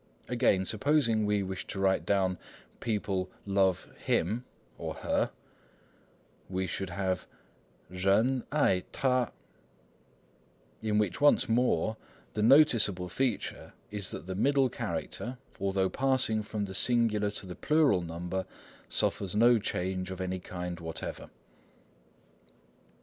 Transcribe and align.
Again, 0.27 0.65
supposing 0.65 1.27
we 1.27 1.43
wished 1.43 1.67
to 1.69 1.79
write 1.79 2.07
down— 2.07 2.39
"People 2.79 3.29
love 3.45 3.87
him 4.03 4.45
(or 4.79 4.95
her)," 4.95 5.29
we 6.49 6.65
should 6.65 6.89
have— 6.89 7.27
人爱他 7.91 9.25
jen 9.25 9.27
ai 9.27 9.27
t'a, 9.27 9.31
in 10.81 10.97
which 10.97 11.21
once 11.21 11.47
more 11.47 11.97
the 12.33 12.41
noticeable 12.41 13.09
feature 13.09 13.73
is 13.91 14.09
that 14.09 14.25
the 14.25 14.33
middle 14.33 14.69
character, 14.69 15.37
although 15.59 15.87
passing 15.87 16.41
from 16.41 16.65
the 16.65 16.73
singular 16.73 17.29
to 17.29 17.45
the 17.45 17.53
plural 17.53 18.01
number, 18.01 18.47
suffers 18.89 19.35
no 19.35 19.59
change 19.59 20.09
of 20.09 20.19
any 20.19 20.39
kind 20.39 20.79
whatever. 20.79 21.29